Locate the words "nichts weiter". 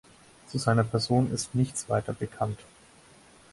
1.53-2.13